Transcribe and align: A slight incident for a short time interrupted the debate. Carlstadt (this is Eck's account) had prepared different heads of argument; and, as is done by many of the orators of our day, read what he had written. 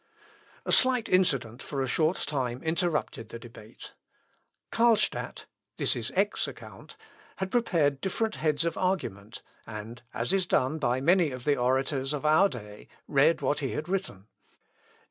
A 0.65 0.71
slight 0.71 1.07
incident 1.07 1.61
for 1.61 1.79
a 1.83 1.87
short 1.87 2.15
time 2.15 2.63
interrupted 2.63 3.29
the 3.29 3.37
debate. 3.37 3.93
Carlstadt 4.71 5.45
(this 5.77 5.95
is 5.95 6.11
Eck's 6.15 6.47
account) 6.47 6.97
had 7.35 7.51
prepared 7.51 8.01
different 8.01 8.33
heads 8.33 8.65
of 8.65 8.79
argument; 8.79 9.43
and, 9.67 10.01
as 10.11 10.33
is 10.33 10.47
done 10.47 10.79
by 10.79 11.01
many 11.01 11.29
of 11.29 11.43
the 11.43 11.55
orators 11.55 12.13
of 12.13 12.25
our 12.25 12.49
day, 12.49 12.87
read 13.07 13.41
what 13.43 13.59
he 13.59 13.73
had 13.73 13.87
written. 13.87 14.25